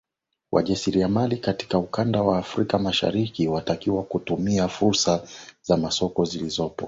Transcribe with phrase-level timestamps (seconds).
[0.51, 5.23] wajasiriamali katika ukanda wa afrika mashariki watakiwa kutumia furusa
[5.61, 6.75] za masoko zilizopo